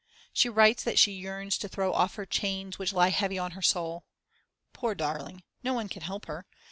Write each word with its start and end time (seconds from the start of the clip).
She 0.33 0.49
writes 0.49 0.83
that 0.83 0.97
she 0.97 1.11
yearns 1.11 1.59
to 1.59 1.67
throw 1.67 1.93
off 1.93 2.15
her 2.15 2.25
chains 2.25 2.79
which 2.79 2.91
lie 2.91 3.09
heavy 3.09 3.37
on 3.37 3.51
her 3.51 3.61
soul. 3.61 4.05
Poor 4.73 4.95
darling. 4.95 5.43
No 5.63 5.75
one 5.75 5.89
can 5.89 6.01
help 6.01 6.25
her. 6.25 6.47